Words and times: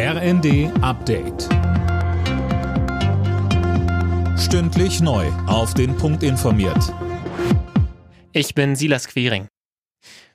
RND 0.00 0.70
Update. 0.80 1.48
Stündlich 4.38 5.00
neu. 5.00 5.26
Auf 5.48 5.74
den 5.74 5.96
Punkt 5.96 6.22
informiert. 6.22 6.94
Ich 8.30 8.54
bin 8.54 8.76
Silas 8.76 9.08
Quiring. 9.08 9.48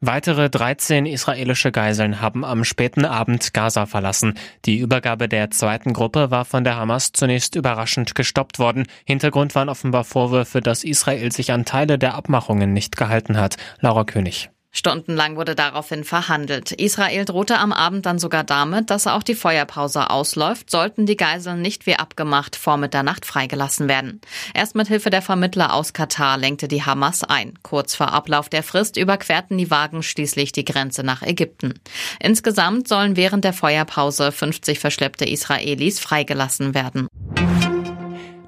Weitere 0.00 0.50
13 0.50 1.06
israelische 1.06 1.72
Geiseln 1.72 2.20
haben 2.20 2.44
am 2.44 2.64
späten 2.64 3.06
Abend 3.06 3.54
Gaza 3.54 3.86
verlassen. 3.86 4.34
Die 4.66 4.76
Übergabe 4.76 5.26
der 5.26 5.50
zweiten 5.50 5.94
Gruppe 5.94 6.30
war 6.30 6.44
von 6.44 6.62
der 6.62 6.76
Hamas 6.76 7.12
zunächst 7.12 7.54
überraschend 7.54 8.14
gestoppt 8.14 8.58
worden. 8.58 8.84
Hintergrund 9.06 9.54
waren 9.54 9.70
offenbar 9.70 10.04
Vorwürfe, 10.04 10.60
dass 10.60 10.84
Israel 10.84 11.32
sich 11.32 11.50
an 11.50 11.64
Teile 11.64 11.98
der 11.98 12.14
Abmachungen 12.14 12.74
nicht 12.74 12.98
gehalten 12.98 13.38
hat. 13.38 13.56
Laura 13.80 14.04
König. 14.04 14.50
Stundenlang 14.76 15.36
wurde 15.36 15.54
daraufhin 15.54 16.04
verhandelt. 16.04 16.70
Israel 16.70 17.24
drohte 17.24 17.58
am 17.58 17.72
Abend 17.72 18.04
dann 18.04 18.18
sogar 18.18 18.44
damit, 18.44 18.90
dass 18.90 19.06
auch 19.06 19.22
die 19.22 19.34
Feuerpause 19.34 20.10
ausläuft, 20.10 20.70
sollten 20.70 21.06
die 21.06 21.16
Geiseln 21.16 21.62
nicht 21.62 21.86
wie 21.86 21.96
abgemacht 21.96 22.56
vor 22.56 22.76
Mitternacht 22.76 23.24
freigelassen 23.24 23.88
werden. 23.88 24.20
Erst 24.52 24.74
mit 24.74 24.88
Hilfe 24.88 25.08
der 25.08 25.22
Vermittler 25.22 25.72
aus 25.72 25.94
Katar 25.94 26.36
lenkte 26.36 26.68
die 26.68 26.82
Hamas 26.82 27.24
ein. 27.24 27.54
Kurz 27.62 27.94
vor 27.94 28.12
Ablauf 28.12 28.50
der 28.50 28.62
Frist 28.62 28.98
überquerten 28.98 29.56
die 29.56 29.70
Wagen 29.70 30.02
schließlich 30.02 30.52
die 30.52 30.66
Grenze 30.66 31.02
nach 31.02 31.22
Ägypten. 31.22 31.74
Insgesamt 32.20 32.86
sollen 32.86 33.16
während 33.16 33.44
der 33.44 33.54
Feuerpause 33.54 34.30
50 34.30 34.78
verschleppte 34.78 35.24
Israelis 35.24 36.00
freigelassen 36.00 36.74
werden. 36.74 37.08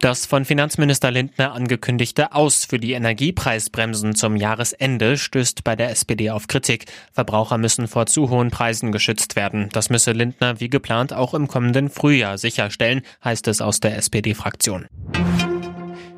Das 0.00 0.26
von 0.26 0.44
Finanzminister 0.44 1.10
Lindner 1.10 1.52
angekündigte 1.52 2.32
Aus 2.32 2.64
für 2.64 2.78
die 2.78 2.92
Energiepreisbremsen 2.92 4.14
zum 4.14 4.36
Jahresende 4.36 5.16
stößt 5.16 5.64
bei 5.64 5.76
der 5.76 5.90
SPD 5.90 6.30
auf 6.30 6.46
Kritik. 6.46 6.86
Verbraucher 7.12 7.58
müssen 7.58 7.88
vor 7.88 8.06
zu 8.06 8.28
hohen 8.28 8.50
Preisen 8.50 8.92
geschützt 8.92 9.34
werden. 9.34 9.68
Das 9.72 9.90
müsse 9.90 10.12
Lindner 10.12 10.60
wie 10.60 10.68
geplant 10.68 11.12
auch 11.12 11.32
im 11.32 11.48
kommenden 11.48 11.88
Frühjahr 11.88 12.36
sicherstellen, 12.38 13.02
heißt 13.24 13.48
es 13.48 13.60
aus 13.60 13.80
der 13.80 13.96
SPD-Fraktion. 13.96 14.86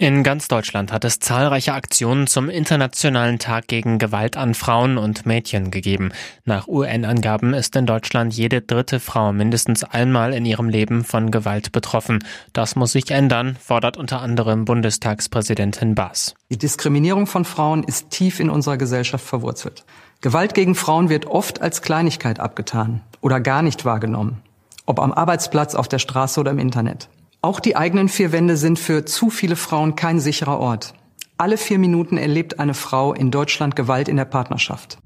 In 0.00 0.22
ganz 0.22 0.46
Deutschland 0.46 0.92
hat 0.92 1.04
es 1.04 1.18
zahlreiche 1.18 1.72
Aktionen 1.72 2.28
zum 2.28 2.48
Internationalen 2.48 3.40
Tag 3.40 3.66
gegen 3.66 3.98
Gewalt 3.98 4.36
an 4.36 4.54
Frauen 4.54 4.96
und 4.96 5.26
Mädchen 5.26 5.72
gegeben. 5.72 6.12
Nach 6.44 6.68
UN-Angaben 6.68 7.52
ist 7.52 7.74
in 7.74 7.84
Deutschland 7.84 8.32
jede 8.32 8.60
dritte 8.60 9.00
Frau 9.00 9.32
mindestens 9.32 9.82
einmal 9.82 10.34
in 10.34 10.46
ihrem 10.46 10.68
Leben 10.68 11.02
von 11.02 11.32
Gewalt 11.32 11.72
betroffen. 11.72 12.20
Das 12.52 12.76
muss 12.76 12.92
sich 12.92 13.10
ändern, 13.10 13.56
fordert 13.60 13.96
unter 13.96 14.22
anderem 14.22 14.66
Bundestagspräsidentin 14.66 15.96
Baas. 15.96 16.36
Die 16.48 16.58
Diskriminierung 16.58 17.26
von 17.26 17.44
Frauen 17.44 17.82
ist 17.82 18.10
tief 18.10 18.38
in 18.38 18.50
unserer 18.50 18.76
Gesellschaft 18.76 19.26
verwurzelt. 19.26 19.84
Gewalt 20.20 20.54
gegen 20.54 20.76
Frauen 20.76 21.08
wird 21.08 21.26
oft 21.26 21.60
als 21.60 21.82
Kleinigkeit 21.82 22.38
abgetan 22.38 23.00
oder 23.20 23.40
gar 23.40 23.62
nicht 23.62 23.84
wahrgenommen, 23.84 24.42
ob 24.86 25.00
am 25.00 25.12
Arbeitsplatz, 25.12 25.74
auf 25.74 25.88
der 25.88 25.98
Straße 25.98 26.38
oder 26.38 26.52
im 26.52 26.60
Internet. 26.60 27.08
Auch 27.40 27.60
die 27.60 27.76
eigenen 27.76 28.08
vier 28.08 28.32
Wände 28.32 28.56
sind 28.56 28.80
für 28.80 29.04
zu 29.04 29.30
viele 29.30 29.54
Frauen 29.54 29.94
kein 29.94 30.18
sicherer 30.18 30.58
Ort. 30.58 30.94
Alle 31.36 31.56
vier 31.56 31.78
Minuten 31.78 32.16
erlebt 32.16 32.58
eine 32.58 32.74
Frau 32.74 33.14
in 33.14 33.30
Deutschland 33.30 33.76
Gewalt 33.76 34.08
in 34.08 34.16
der 34.16 34.24
Partnerschaft. 34.24 34.98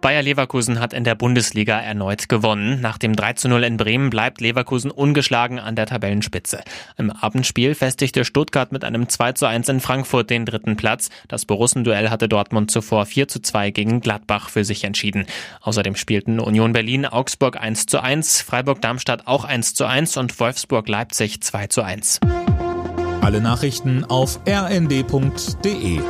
Bayer 0.00 0.22
Leverkusen 0.22 0.78
hat 0.78 0.92
in 0.92 1.04
der 1.04 1.14
Bundesliga 1.14 1.80
erneut 1.80 2.28
gewonnen. 2.28 2.80
Nach 2.80 2.98
dem 2.98 3.16
3 3.16 3.32
zu 3.34 3.48
0 3.48 3.64
in 3.64 3.76
Bremen 3.76 4.10
bleibt 4.10 4.40
Leverkusen 4.40 4.90
ungeschlagen 4.90 5.58
an 5.58 5.74
der 5.74 5.86
Tabellenspitze. 5.86 6.62
Im 6.96 7.10
Abendspiel 7.10 7.74
festigte 7.74 8.24
Stuttgart 8.24 8.72
mit 8.72 8.84
einem 8.84 9.08
2 9.08 9.32
zu 9.32 9.46
1 9.46 9.68
in 9.68 9.80
Frankfurt 9.80 10.30
den 10.30 10.44
dritten 10.44 10.76
Platz. 10.76 11.08
Das 11.28 11.44
Borussenduell 11.44 12.10
hatte 12.10 12.28
Dortmund 12.28 12.70
zuvor 12.70 13.06
4 13.06 13.28
zu 13.28 13.40
2 13.40 13.70
gegen 13.70 14.00
Gladbach 14.00 14.50
für 14.50 14.64
sich 14.64 14.84
entschieden. 14.84 15.26
Außerdem 15.62 15.96
spielten 15.96 16.40
Union 16.40 16.72
Berlin 16.72 17.06
Augsburg 17.06 17.60
1 17.60 17.86
zu 17.86 18.02
1, 18.02 18.42
Freiburg 18.42 18.80
Darmstadt 18.80 19.26
auch 19.26 19.44
1 19.44 19.74
zu 19.74 19.86
1 19.86 20.16
und 20.18 20.38
Wolfsburg 20.38 20.88
Leipzig 20.88 21.40
2 21.42 21.66
zu 21.68 21.82
1. 21.82 22.20
Alle 23.22 23.40
Nachrichten 23.40 24.04
auf 24.04 24.38
rnd.de 24.46 26.00